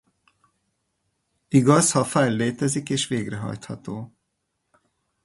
Igaz 1.59 1.91
ha 1.93 1.99
a 1.99 2.03
file 2.03 2.27
létezik 2.29 2.89
és 2.89 3.07
végrehajtható. 3.07 4.15